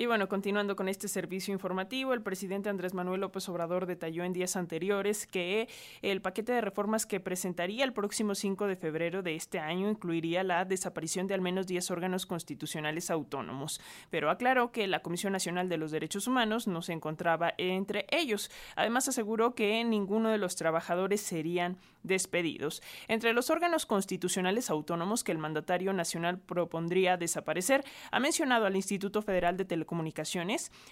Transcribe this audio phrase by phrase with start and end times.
[0.00, 4.32] Y bueno, continuando con este servicio informativo, el presidente Andrés Manuel López Obrador detalló en
[4.32, 5.68] días anteriores que
[6.00, 10.42] el paquete de reformas que presentaría el próximo 5 de febrero de este año incluiría
[10.42, 13.78] la desaparición de al menos 10 órganos constitucionales autónomos,
[14.08, 18.50] pero aclaró que la Comisión Nacional de los Derechos Humanos no se encontraba entre ellos.
[18.76, 22.82] Además, aseguró que ninguno de los trabajadores serían despedidos.
[23.06, 29.20] Entre los órganos constitucionales autónomos que el mandatario nacional propondría desaparecer, ha mencionado al Instituto
[29.20, 29.89] Federal de Telecomunicaciones,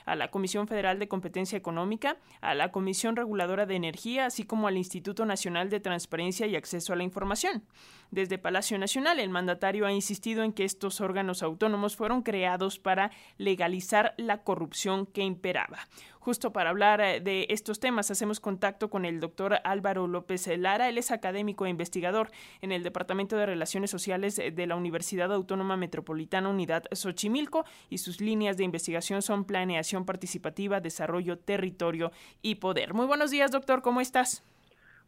[0.04, 4.68] a la Comisión Federal de Competencia Económica, a la Comisión Reguladora de Energía, así como
[4.68, 7.64] al Instituto Nacional de Transparencia y Acceso a la Información.
[8.10, 13.10] Desde Palacio Nacional, el mandatario ha insistido en que estos órganos autónomos fueron creados para
[13.36, 15.78] legalizar la corrupción que imperaba.
[16.20, 20.88] Justo para hablar eh, de estos temas, hacemos contacto con el doctor Álvaro López Lara.
[20.88, 25.76] Él es académico e investigador en el Departamento de Relaciones Sociales de la Universidad Autónoma
[25.76, 32.94] Metropolitana Unidad Xochimilco y sus líneas de investigación son planeación participativa, desarrollo, territorio y poder.
[32.94, 34.44] Muy buenos días, doctor, ¿cómo estás?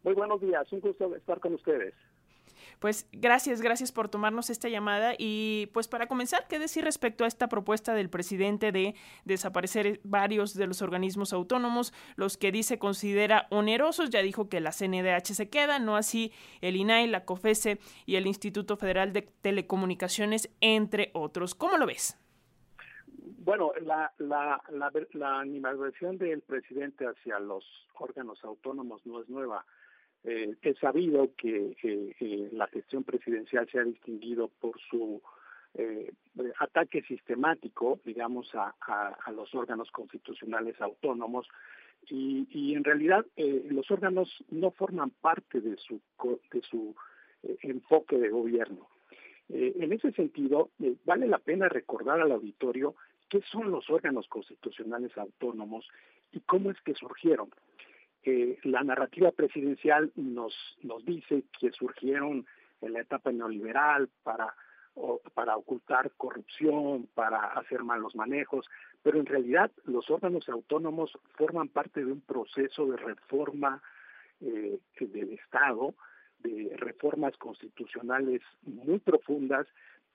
[0.03, 1.94] Muy buenos días, un gusto estar con ustedes.
[2.78, 7.26] Pues gracias, gracias por tomarnos esta llamada y pues para comenzar, ¿qué decir respecto a
[7.26, 13.46] esta propuesta del presidente de desaparecer varios de los organismos autónomos, los que dice considera
[13.50, 14.10] onerosos?
[14.10, 18.26] Ya dijo que la CNDH se queda, no así el INAI, la COFESE y el
[18.26, 21.54] Instituto Federal de Telecomunicaciones, entre otros.
[21.54, 22.16] ¿Cómo lo ves?
[23.42, 27.64] Bueno, la, la, la, la del presidente hacia los
[27.98, 29.64] órganos autónomos no es nueva.
[30.24, 35.22] Eh, es sabido que eh, la gestión presidencial se ha distinguido por su
[35.74, 36.12] eh,
[36.58, 38.74] ataque sistemático, digamos, a,
[39.32, 41.46] los órganos constitucionales autónomos
[42.08, 46.00] y, y en realidad eh, los órganos no forman parte de su
[46.52, 46.94] de su
[47.62, 48.88] enfoque de gobierno.
[49.48, 50.70] en ese sentido,
[51.06, 52.94] vale la pena recordar al auditorio
[53.30, 55.88] qué son los órganos constitucionales autónomos
[56.32, 57.48] y cómo es que surgieron.
[58.24, 62.47] La narrativa presidencial nos, nos dice que surgieron
[62.82, 64.54] en la etapa neoliberal para,
[65.34, 68.69] para ocultar corrupción, para hacer malos manejos,
[69.03, 73.82] pero en realidad los órganos autónomos forman parte de un proceso de reforma
[74.41, 75.94] eh, del Estado,
[76.41, 79.66] de reformas constitucionales muy profundas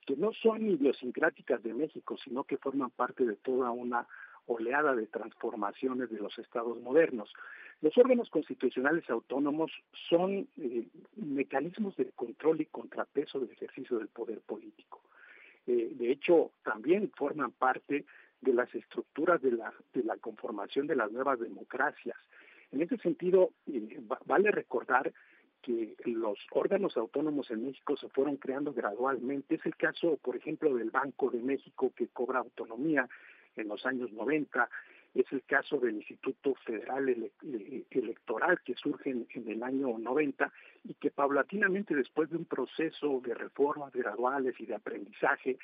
[0.05, 4.07] que no son idiosincráticas de México, sino que forman parte de toda una
[4.47, 7.33] oleada de transformaciones de los estados modernos.
[7.81, 9.71] Los órganos constitucionales autónomos
[10.09, 15.01] son eh, mecanismos de control y contrapeso del ejercicio del poder político.
[15.67, 18.05] Eh, de hecho, también forman parte
[18.41, 22.17] de las estructuras de la, conformación de las nuevas democracias.
[22.71, 25.11] En ese sentido, eh, vale recordar
[25.61, 29.55] que los órganos autónomos en México se fueron creando gradualmente.
[29.55, 33.09] Es el caso, por ejemplo, del Banco de México que cobra autonomía
[33.55, 34.69] en los años 90,
[35.15, 37.31] es el caso del Instituto Federal
[37.89, 40.51] Electoral que surge en, el año 90
[40.83, 45.57] y que paulatinamente después de un proceso de reformas graduales y de aprendizaje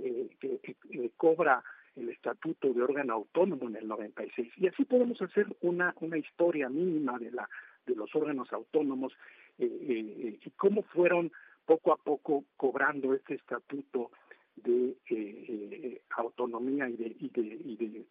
[0.00, 1.62] eh, eh, cobra
[1.94, 6.68] el estatuto de órgano autónomo en el 96 y así podemos hacer una una historia
[6.68, 7.48] mínima de la
[7.86, 9.12] de los órganos autónomos
[9.58, 11.32] eh, y cómo fueron
[11.64, 14.10] poco a poco cobrando este estatuto
[14.56, 18.04] de autonomía y de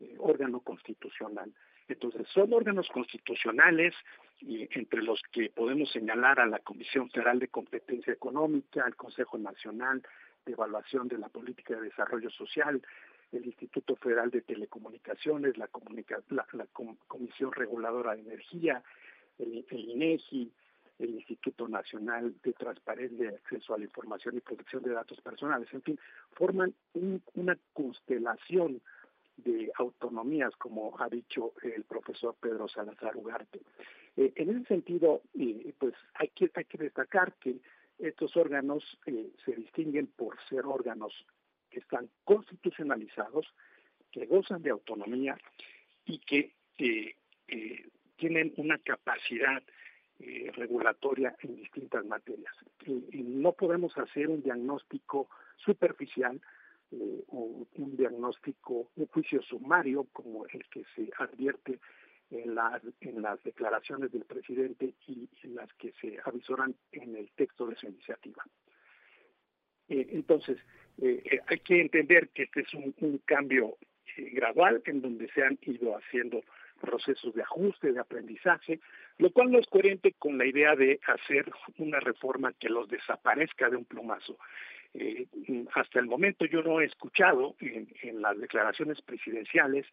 [0.00, 1.52] eh, órgano constitucional.
[1.88, 3.94] Entonces, son órganos constitucionales,
[4.40, 9.36] y entre los que podemos señalar a la Comisión Federal de Competencia Económica, al Consejo
[9.38, 10.02] Nacional
[10.46, 12.80] de Evaluación de la Política de Desarrollo Social,
[13.32, 15.68] el Instituto Federal de Telecomunicaciones, la,
[16.30, 16.66] la,
[17.06, 18.82] Comisión Reguladora de Energía,
[19.38, 20.50] el, INEGI,
[20.98, 25.82] el Instituto Nacional de Transparencia Acceso a la Información y Protección de Datos Personales, en
[25.82, 25.98] fin,
[26.32, 26.74] forman
[27.34, 28.80] una constelación
[29.44, 33.60] de autonomías, como ha dicho el profesor Pedro Salazar Ugarte.
[34.16, 37.56] Eh, en ese sentido, eh, pues hay que, destacar que
[37.98, 41.12] estos órganos eh, se distinguen por ser órganos
[41.70, 43.46] que están constitucionalizados,
[44.10, 45.38] que gozan de autonomía
[46.04, 46.52] y que
[48.16, 49.62] tienen una capacidad
[50.54, 52.54] regulatoria en distintas materias.
[53.12, 56.40] no podemos hacer un diagnóstico superficial
[56.92, 61.78] eh, un, diagnóstico, un juicio sumario como el que se advierte
[62.30, 62.82] en las,
[63.42, 68.44] declaraciones del presidente y en las que se avisoran en el texto de su iniciativa.
[69.88, 70.58] Eh, entonces,
[71.02, 73.76] eh, hay que entender que este es un cambio
[74.32, 76.42] gradual en donde se han ido haciendo
[76.80, 78.80] procesos de ajuste, de aprendizaje,
[79.18, 83.68] lo cual no es coherente con la idea de hacer una reforma que los desaparezca
[83.68, 84.38] de un plumazo.
[84.94, 85.26] Eh,
[85.74, 89.86] hasta el momento yo no he escuchado en, las declaraciones presidenciales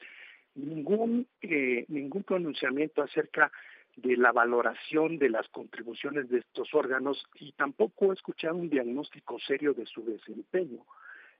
[0.56, 3.52] ningún eh, ningún pronunciamiento acerca
[3.96, 9.40] de la valoración de las contribuciones de estos órganos y tampoco he escuchado un diagnóstico
[9.40, 10.84] serio de su desempeño.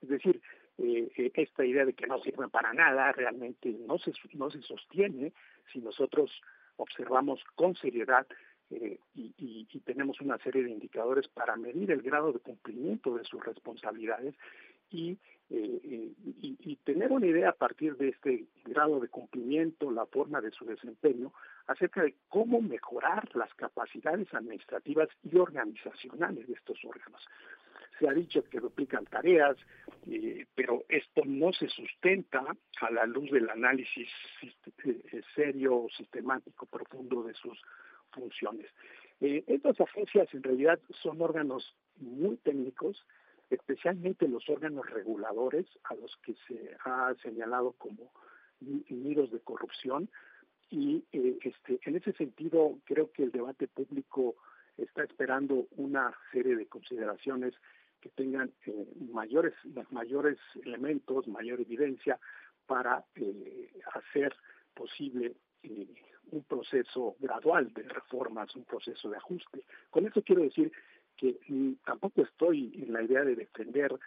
[0.02, 0.40] Es decir,
[0.78, 5.32] eh, esta idea de que no sirven para nada realmente no se, no se sostiene
[5.72, 6.30] si nosotros
[6.76, 8.26] observamos con seriedad
[8.70, 13.42] eh, y, tenemos una serie de indicadores para medir el grado de cumplimiento de sus
[13.42, 14.34] responsabilidades
[14.90, 15.16] y,
[15.48, 20.66] y, tener una idea a partir de este grado de cumplimiento, la forma de su
[20.66, 21.32] desempeño,
[21.66, 27.26] acerca de cómo mejorar las capacidades administrativas y organizacionales de estos órganos.
[27.98, 29.56] Se ha dicho que duplican tareas,
[30.06, 32.44] eh, pero esto no se sustenta
[32.80, 34.08] a la luz del análisis
[34.84, 37.58] eh, serio, sistemático, profundo de sus
[38.12, 38.66] funciones.
[39.20, 43.04] Eh, estas agencias en realidad son órganos muy técnicos,
[43.50, 48.12] especialmente los órganos reguladores a los que se ha señalado como
[48.60, 50.10] nidos de corrupción
[50.70, 54.36] y este, en ese sentido creo que el debate público
[54.76, 57.54] está esperando una serie de consideraciones
[58.00, 59.54] que tengan eh, mayores,
[59.90, 62.18] mayores elementos, mayor evidencia
[62.66, 64.36] para eh, hacer
[64.74, 65.88] posible eh,
[66.32, 69.64] un proceso gradual de reformas, un proceso de ajuste.
[69.90, 70.72] Con eso quiero decir
[71.16, 73.98] que mm, tampoco estoy en la idea de defender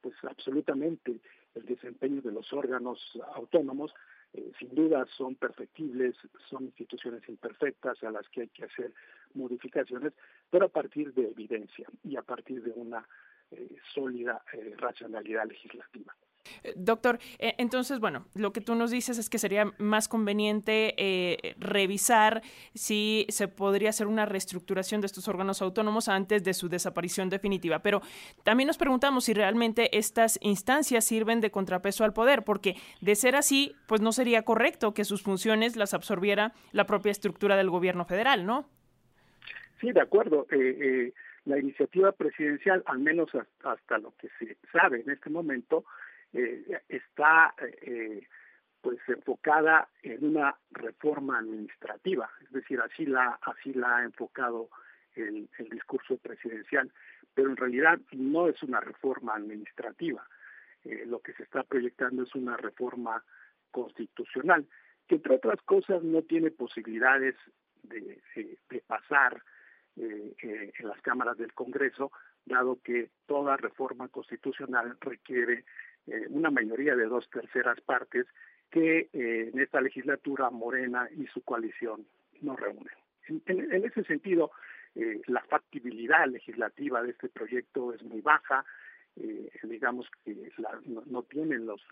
[0.00, 1.20] pues absolutamente
[1.54, 3.00] el desempeño de los órganos
[3.34, 3.92] autónomos,
[4.32, 6.14] eh, sin duda son perfectibles,
[6.48, 8.92] son instituciones imperfectas a las que hay que hacer
[9.34, 10.12] modificaciones,
[10.50, 13.06] pero a partir de evidencia y a partir de una
[13.50, 16.14] eh, sólida eh, racionalidad legislativa.
[16.62, 20.94] Eh, doctor, eh, entonces, bueno, lo que tú nos dices es que sería más conveniente
[20.96, 22.42] eh, revisar
[22.74, 27.80] si se podría hacer una reestructuración de estos órganos autónomos antes de su desaparición definitiva.
[27.80, 28.02] Pero
[28.44, 33.36] también nos preguntamos si realmente estas instancias sirven de contrapeso al poder, porque de ser
[33.36, 38.04] así, pues no sería correcto que sus funciones las absorbiera la propia estructura del gobierno
[38.04, 38.68] federal, ¿no?
[39.80, 40.46] Sí, de acuerdo.
[41.44, 43.30] la iniciativa presidencial, al menos
[43.64, 45.84] hasta lo que se sabe en este momento,
[46.32, 48.26] eh, está eh,
[48.82, 54.68] pues enfocada en una reforma administrativa, es decir, así la así la ha enfocado
[55.14, 56.92] el, discurso presidencial,
[57.34, 60.24] pero en realidad no es una reforma administrativa.
[60.84, 63.24] Eh, lo que se está proyectando es una reforma
[63.70, 64.66] constitucional,
[65.08, 67.34] que entre otras cosas no tiene posibilidades
[67.82, 69.42] de, de pasar
[69.96, 72.12] en las cámaras del Congreso,
[72.44, 75.64] dado que toda reforma constitucional requiere
[76.10, 78.26] eh, una mayoría de dos terceras partes
[78.70, 82.06] que eh, en esta legislatura Morena y su coalición
[82.40, 82.94] no reúnen.
[83.46, 84.50] En, ese sentido,
[84.94, 88.64] eh, la factibilidad legislativa de este proyecto es muy baja,
[89.64, 90.52] digamos que
[90.86, 91.82] no, tienen los,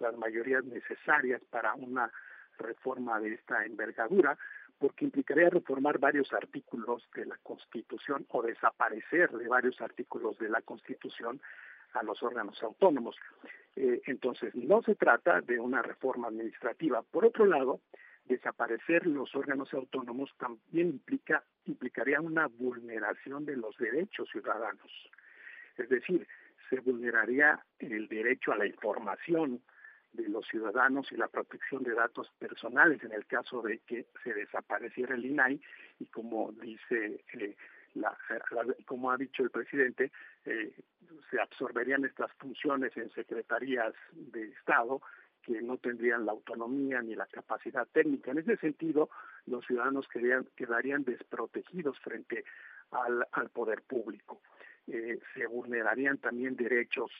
[0.00, 2.10] las mayorías necesarias para una
[2.58, 4.36] reforma de esta envergadura,
[4.80, 10.60] porque implicaría reformar varios artículos de la Constitución o desaparecer de varios artículos de la
[10.62, 11.40] Constitución
[11.94, 13.16] a los órganos autónomos.
[13.76, 17.02] Eh, entonces, no se trata de una reforma administrativa.
[17.02, 17.80] Por otro lado,
[18.24, 25.10] desaparecer los órganos autónomos también implica implicaría una vulneración de los derechos ciudadanos.
[25.76, 26.26] Es decir,
[26.68, 29.60] se vulneraría el derecho a la información
[30.12, 34.34] de los ciudadanos y la protección de datos personales en el caso de que se
[34.34, 35.60] desapareciera el INAI
[36.00, 37.56] y como dice eh,
[38.86, 40.12] como ha dicho el presidente,
[40.44, 40.72] eh,
[41.30, 45.00] se absorberían estas funciones en secretarías de Estado
[45.42, 48.30] que no tendrían la autonomía ni la capacidad técnica.
[48.30, 49.08] En ese sentido,
[49.46, 52.44] los ciudadanos quedarían, desprotegidos frente
[52.90, 54.40] al, al poder público.
[54.86, 57.10] Eh, se vulnerarían también derechos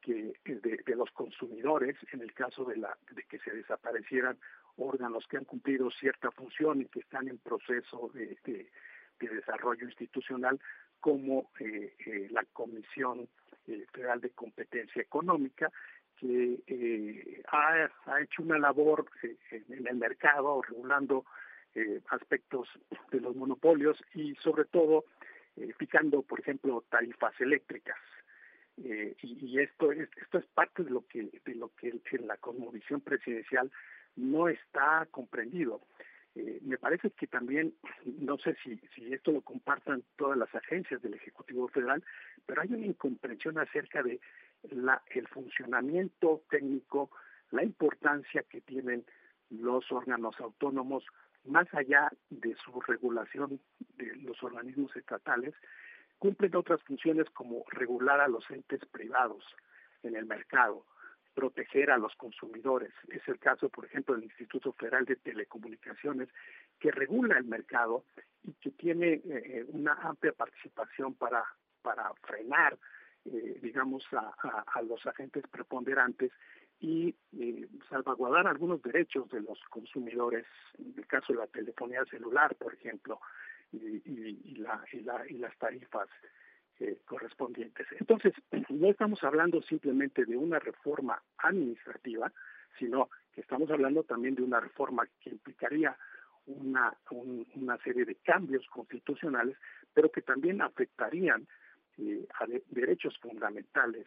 [0.00, 4.38] que de, los consumidores en el caso de, la, de que se desaparecieran
[4.76, 8.38] órganos que han cumplido cierta función y que están en proceso de
[9.20, 10.60] de Desarrollo Institucional
[11.06, 13.28] como eh, eh, la Comisión
[13.68, 15.70] eh, Federal de Competencia Económica,
[16.18, 21.24] que ha, ha, hecho una labor en el mercado regulando
[22.08, 22.68] aspectos
[23.12, 25.04] de los monopolios y sobre todo
[25.78, 27.98] fijando, por ejemplo, tarifas eléctricas.
[28.76, 33.00] y, esto es esto es parte de lo que de lo que en la conmovisión
[33.00, 33.70] presidencial
[34.16, 35.82] no está comprendido.
[36.36, 37.74] Eh, me parece que también,
[38.04, 42.04] no sé si, si esto lo compartan todas las agencias del Ejecutivo Federal,
[42.44, 44.20] pero hay una incomprensión acerca de
[44.70, 47.10] la, el funcionamiento técnico,
[47.52, 49.06] la importancia que tienen
[49.48, 51.04] los órganos autónomos,
[51.44, 53.58] más allá de su regulación
[53.96, 55.54] de los organismos estatales,
[56.18, 59.42] cumplen otras funciones como regular a los entes privados
[60.02, 60.84] en el mercado,
[61.36, 62.92] proteger a los consumidores.
[63.08, 66.30] Es el caso, por ejemplo, del Instituto Federal de Telecomunicaciones,
[66.80, 68.04] que regula el mercado
[68.42, 71.44] y que tiene eh, eh, una amplia participación para,
[71.82, 72.78] para frenar,
[73.26, 76.32] eh, digamos, a, a, los agentes preponderantes
[76.80, 77.14] y
[77.90, 80.46] salvaguardar algunos derechos de los consumidores,
[80.78, 83.20] en el caso de la telefonía celular, por ejemplo,
[83.72, 84.82] y, la,
[85.28, 86.08] y las tarifas
[86.80, 87.86] eh, correspondientes.
[87.98, 88.34] Entonces,
[88.68, 92.32] no estamos hablando simplemente de una reforma administrativa,
[92.78, 95.96] sino que estamos hablando también de una reforma que implicaría
[96.46, 96.96] una,
[97.54, 99.56] una serie de cambios constitucionales,
[99.92, 101.46] pero que también afectarían
[101.98, 104.06] eh, a derechos fundamentales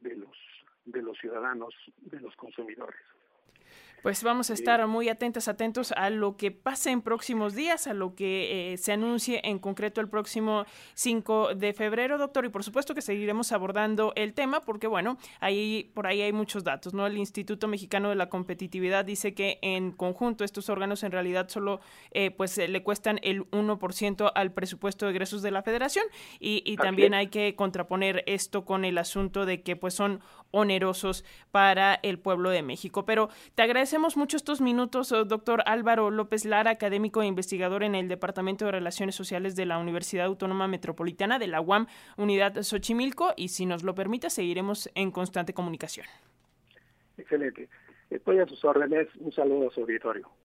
[0.00, 0.36] de los
[0.84, 3.00] de los ciudadanos, de los consumidores.
[4.02, 7.94] Pues vamos a estar muy atentas, atentos a lo que pase en próximos días, a
[7.94, 12.44] lo que eh, se anuncie en concreto el próximo 5 de febrero, doctor.
[12.44, 16.62] Y por supuesto que seguiremos abordando el tema porque, bueno, ahí por ahí hay muchos
[16.62, 17.06] datos, ¿no?
[17.06, 21.80] El Instituto Mexicano de la Competitividad dice que en conjunto estos órganos en realidad solo
[22.12, 26.04] eh, pues eh, le cuestan el 1% al presupuesto de egresos de la federación
[26.38, 30.20] y, y también hay que contraponer esto con el asunto de que pues son
[30.52, 33.04] onerosos para el pueblo de México.
[33.04, 37.82] Pero te agradezco agradecemos mucho estos minutos, oh, doctor Álvaro López Lara, académico e investigador
[37.82, 41.86] en el Departamento de Relaciones Sociales de la Universidad Autónoma Metropolitana de la UAM,
[42.18, 46.04] Unidad Xochimilco, y si nos lo permite, seguiremos en constante comunicación.
[47.16, 47.70] Excelente.
[48.10, 49.08] Estoy a sus órdenes.
[49.20, 50.28] Un saludo a su auditorio.